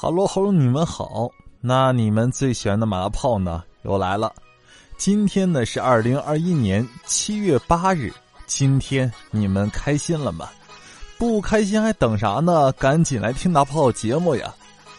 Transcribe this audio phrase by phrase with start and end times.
[0.00, 1.28] 哈喽哈喽，你们好。
[1.60, 3.64] 那你们最喜欢的马大炮呢？
[3.82, 4.32] 又来了。
[4.96, 8.14] 今天呢是二零二一年七月八日。
[8.46, 10.48] 今天你们开心了吗？
[11.18, 12.70] 不开心还等啥呢？
[12.74, 14.54] 赶紧来听大炮节目呀！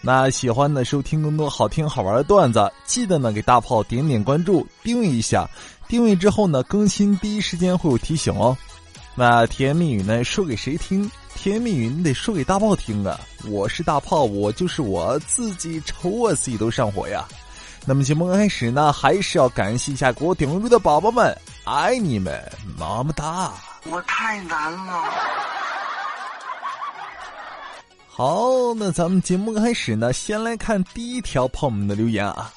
[0.00, 5.50] 那喜欢的收听更多好听好玩的段子，记得呢给大炮点点关注，订阅一下。
[5.88, 8.56] 订阅之后呢，更新第一时间会有提醒哦。
[9.16, 11.10] 那甜言蜜语呢说给谁听？
[11.36, 13.20] 甜蜜语你得说给大炮听啊！
[13.50, 17.26] 我是大炮，我就是我自己，瞅我自己都上火呀。
[17.84, 22.42] 那么节目开始呢，还是要感谢一下给我点关注的宝宝们，爱你们，
[22.78, 23.52] 么么哒！
[23.90, 25.04] 我太难了。
[28.08, 32.50] 好，那咱们节目开始呢，先来看第一条朋友们的留言啊。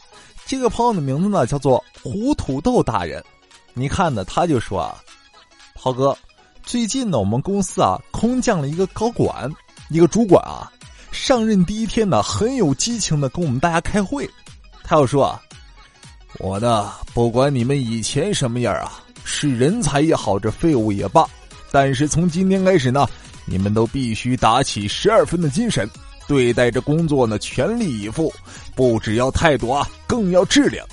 [0.46, 3.22] 这个朋友的名字呢叫做胡土豆大人，
[3.74, 5.04] 你看呢，他就说啊，
[5.76, 6.18] 涛哥。
[6.68, 9.50] 最近呢，我们公司啊空降了一个高管，
[9.90, 10.70] 一个主管啊，
[11.14, 14.30] 上任第一天呢，很有激情的跟我们大家开会。
[14.84, 15.42] 他要说啊，
[16.40, 21.26] 我呢不管你们以前什么样啊，是人才也好，这废物也罢，
[21.72, 23.08] 但是从今天开始呢，
[23.46, 25.90] 你们都必须打起十二分的精神，
[26.28, 28.30] 对待这工作呢全力以赴，
[28.76, 30.86] 不只要态度啊，更要质量。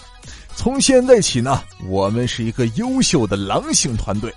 [0.54, 4.32] 从现在起呢，我们是一个优秀的狼性团队。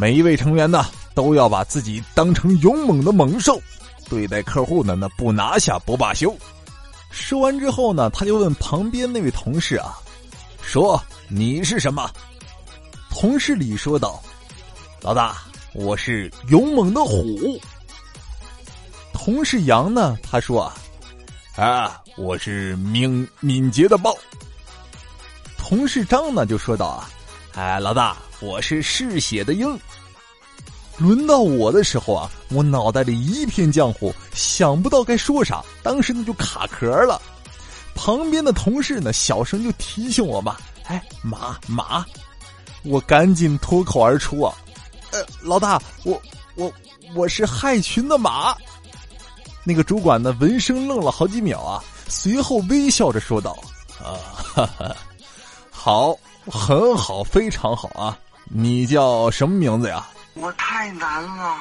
[0.00, 3.60] 每一位成员呢，都要把自己当成勇猛的猛兽，
[4.08, 6.34] 对待客户呢，那不拿下不罢休。
[7.10, 9.98] 说完之后呢，他就问旁边那位同事啊
[10.64, 12.10] ：“说你是什么？”
[13.12, 14.18] 同事李说道
[15.04, 15.36] ：“老大，
[15.74, 17.60] 我是勇猛的虎。”
[19.12, 20.62] 同事杨呢，他说
[21.56, 24.16] ：“啊，啊，我是敏敏捷的豹。”
[25.58, 27.10] 同事张呢，就说道：“啊，
[27.52, 29.78] 哎，老大。”我是嗜血的鹰。
[30.98, 37.20] 轮到我的时候啊，我脑袋里一片浆糊，想不到该说啥，当时呢就卡壳了。
[37.94, 40.56] 旁边的同事呢，小声就提醒我嘛
[40.88, 42.04] ：“哎，马马！”
[42.84, 44.54] 我赶紧脱口而出啊
[45.12, 46.20] ：“呃，老大，我
[46.54, 46.72] 我
[47.14, 48.56] 我是害群的马。”
[49.64, 53.58] 那个主管呢，闻声愣了好几秒啊，随后微笑着说道
[54.02, 54.96] ：“啊，哈哈，
[55.70, 58.18] 好，很好，非常好啊。”
[58.52, 60.04] 你叫什么名字呀？
[60.34, 61.56] 我太难了。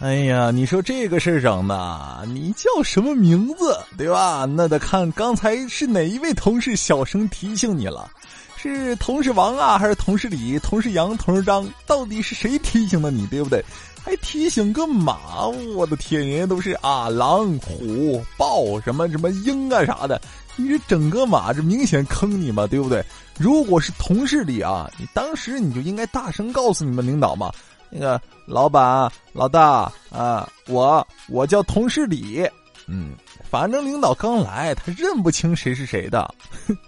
[0.00, 4.44] 哎呀，你说这个事儿整的，你叫什么名字，对吧？
[4.44, 8.10] 那得看刚才是哪一位同事小声提醒你了，
[8.56, 11.66] 是同事王啊，还是同事李、同事杨、同事张？
[11.86, 13.64] 到底是谁提醒的你，对不对？
[14.04, 20.20] 还提醒个马，我的天，人家都是啊，狼、虎、豹，什么什么鹰啊啥的，
[20.56, 23.04] 你这整个马，这明显坑你嘛，对不对？
[23.38, 27.52] 如果是同事里啊，你当时你就应该大声告诉你们领导嘛，
[27.90, 32.48] 那个老板、老大啊，我我叫同事李，
[32.86, 33.14] 嗯，
[33.50, 36.32] 反正领导刚来，他认不清谁是谁的。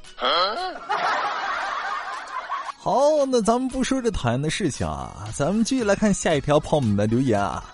[2.78, 7.65] 好，那咱们不说这讨厌的事情啊，咱们继续来看下一条泡们的留言啊。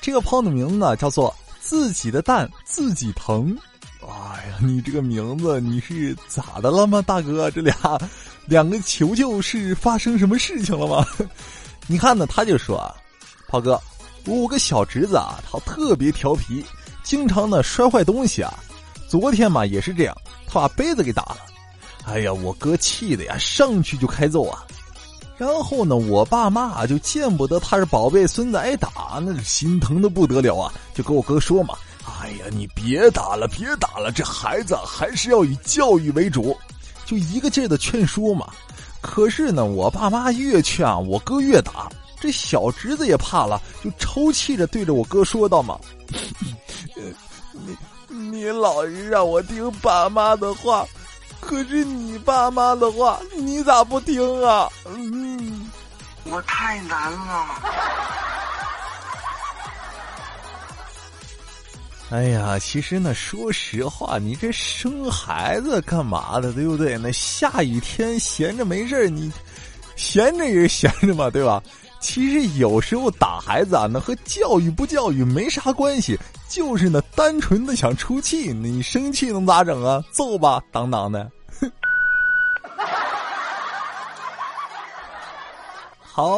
[0.00, 3.54] 这个泡的名字呢叫做“自己的蛋自己疼”。
[4.60, 7.50] 你这个名字你是咋的了吗，大哥？
[7.50, 7.74] 这俩
[8.46, 11.06] 两个球球是发生什么事情了吗？
[11.86, 12.94] 你看呢，他就说啊，
[13.48, 13.80] 炮哥，
[14.26, 16.64] 我有个小侄子啊，他特别调皮，
[17.02, 18.52] 经常呢摔坏东西啊。
[19.08, 20.16] 昨天嘛也是这样，
[20.46, 21.36] 他把杯子给打了。
[22.06, 24.64] 哎呀，我哥气的呀，上去就开揍啊！
[25.36, 30.72] 然后呢，我爸妈就见不得他是宝贝孙子挨打，那是心疼的不得了啊！
[30.94, 31.76] 就跟我哥说嘛
[32.50, 36.56] ：“你别打了，别打了，这孩子还是要以教育为主。”
[37.06, 38.46] 就一个劲儿的劝说嘛。
[39.00, 41.88] 可是呢，我爸妈越劝，我哥越打。
[42.18, 45.78] 这小侄子也怕了，就抽泣着对着我哥说道嘛
[48.08, 50.86] ：“你你老是让我听爸妈的话。”
[51.40, 54.66] 可是你爸妈的话，你咋不听啊？
[54.86, 55.70] 嗯，
[56.24, 57.46] 我太难了。
[62.14, 66.96] 哎呀，其实呢，说实话，你这生孩子干嘛的，对不对？
[66.96, 69.32] 那下雨天闲着没事你
[69.96, 71.60] 闲着也是闲着嘛，对吧？
[71.98, 76.16] 其实有时候打孩子啊，那和教育不教育没啥关系，
[76.48, 78.52] 就是呢，单纯的想出气。
[78.52, 80.00] 你生气能咋整啊？
[80.12, 81.28] 揍吧，当当的。
[86.00, 86.30] 好，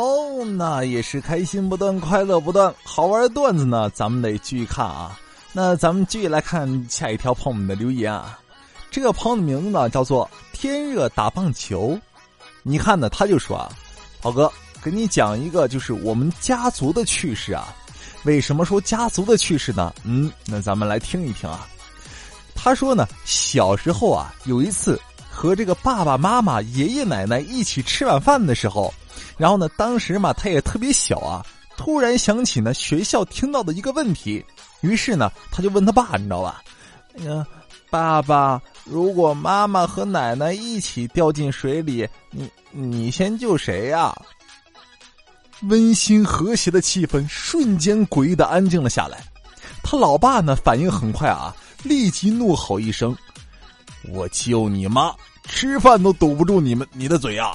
[0.57, 5.21] 那也是开心不断，快乐不断，好玩的段子呢，咱们得继续看啊。
[5.59, 8.39] 那咱们继续来看下一条朋友们的留言啊。
[8.91, 11.99] 这个朋友的名字呢叫做天热打棒球。
[12.63, 13.73] 你看呢，他就说啊，
[14.21, 17.75] 宝哥，给你讲一个就是我们家族的趣事啊。
[18.25, 19.95] 为什么说家族的趣事呢？
[20.05, 21.67] 嗯，那咱们来听一听啊。
[22.55, 25.01] 他说呢，小时候啊，有一次
[25.31, 28.93] 和这个爸爸妈妈、爷爷奶奶一起吃晚饭的时候，
[29.39, 31.43] 然后呢，当时嘛，他也特别小啊，
[31.79, 34.45] 突然想起呢学校听到的一个问题，
[34.81, 36.63] 于是呢，他就问他爸，你知道吧？
[37.19, 37.47] 哎呀，
[37.91, 44.15] 爸爸，如果妈妈和奶奶一起掉进水里，你你先救谁呀？
[45.63, 49.19] 温馨和谐的气氛瞬间诡异的安静了下来。
[49.83, 53.17] 他老爸呢，反应很快啊，立即怒吼一声
[54.13, 55.15] ：“我救你妈！
[55.49, 57.55] 吃饭都堵不住你们你的嘴啊！”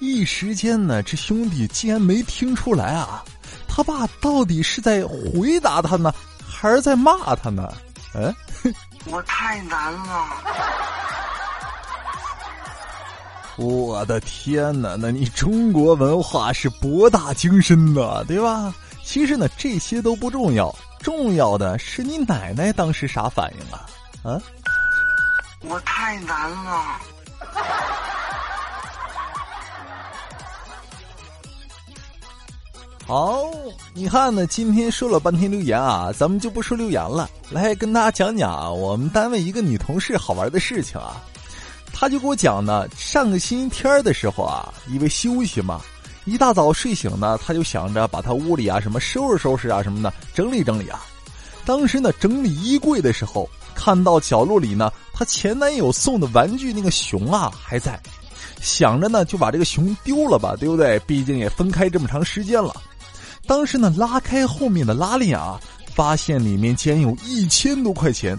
[0.00, 3.22] 一时间呢，这兄弟竟然没听出来啊，
[3.74, 6.12] 他爸到底是在回答他呢，
[6.46, 7.72] 还是在骂他呢？
[8.14, 8.34] 嗯，
[9.06, 10.26] 我太难了。
[13.56, 14.94] 我的天哪！
[14.98, 18.74] 那你中国文化是博大精深的，对吧？
[19.02, 23.86] 其实呢，这些都不重要，重要的是你奶奶当时啥反应啊？
[24.22, 24.38] 啊？
[25.62, 27.00] 我太难了。
[33.12, 33.44] 好，
[33.92, 34.46] 你看呢？
[34.46, 41.22] 今天说了半天留言啊，咱们就不说留言了，来跟大家讲讲我们单位一个女同事好玩的事情啊。
[41.92, 45.82] 她就给我讲呢，上个星期天的时候啊，因为休息嘛，
[46.24, 51.04] 一大早睡醒呢，她就想着把她屋里啊什么收拾收拾啊什么的，整理整理啊。
[51.66, 58.00] 当时呢，整理衣柜的时候，看到角落里呢，她前男友送的玩具那个熊啊还在，
[58.62, 60.98] 想着呢就把这个熊丢了吧，对不对？
[61.00, 62.74] 毕竟也分开这么长时间了。
[63.46, 65.60] 当时呢，拉开后面的拉链啊，
[65.94, 68.38] 发现里面竟然有一千多块钱，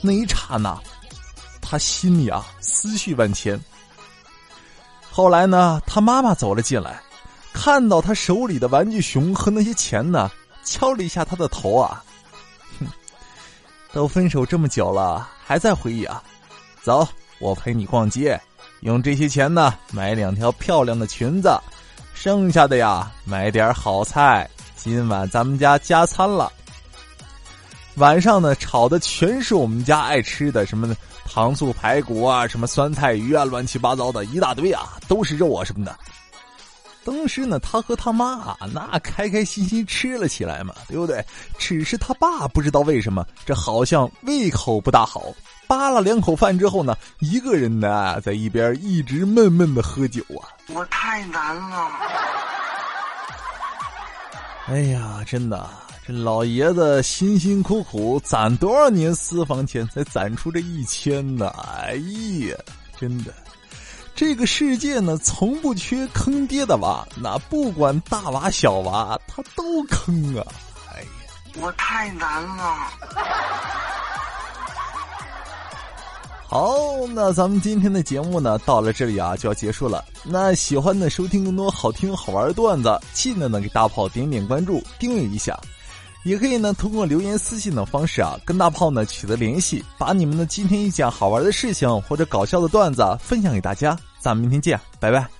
[0.00, 0.78] 那一刹那。
[1.60, 3.60] 他心里啊思绪万千。
[5.10, 6.98] 后来呢，他妈妈走了进来，
[7.52, 10.30] 看到他手里的玩具熊和那些钱呢，
[10.64, 12.02] 敲了一下他的头啊，
[12.78, 12.86] 哼，
[13.92, 16.22] 都分手这么久了，还在回忆啊？
[16.82, 17.06] 走，
[17.38, 18.40] 我陪你逛街，
[18.80, 21.50] 用这些钱呢买两条漂亮的裙子，
[22.20, 26.52] 剩下的呀买点好菜，今晚咱们家加餐了。
[27.94, 30.92] 晚上呢，炒的全是我们家爱吃的，什么
[31.24, 35.96] 糖醋排骨啊，什么酸菜鱼啊，乱七八糟的一大堆啊，都是肉啊什么的。
[37.04, 41.24] 当时呢，他和他妈啊，那开开心心吃了起来嘛，对不对？
[41.56, 45.22] 只是他爸不知道为什么，这好像胃口不大好，
[45.68, 50.48] 扒了两口饭之后呢，一个人呢在一边一直闷闷的喝酒啊。
[50.68, 51.90] 我太难了。
[54.66, 55.68] 哎呀，真的。
[56.06, 61.52] 这老爷子辛辛苦苦攒多少年私房钱，才攒出这一千呢？
[61.84, 61.96] 哎
[62.48, 62.56] 呀，
[62.98, 63.34] 真的，
[64.14, 70.40] 这个世界呢，从不缺坑爹的娃，那不管大娃小娃，他都坑啊！
[70.94, 71.08] 哎呀，
[71.60, 72.74] 我太难了。
[76.50, 76.74] 好，
[77.14, 80.02] 那咱们今天的节目呢，到了这里啊，就要结束了。
[80.24, 85.60] 那喜欢的收听更多好听好玩的段子，记得呢给大炮点点关注，订阅一下。
[86.24, 93.94] 也可以呢，通过留言、私信等方式啊，跟大炮呢取得联系，把你们的今天一讲好玩的事情或者搞笑的段子分享给大家。
[94.18, 95.37] 咱们明天见，拜拜。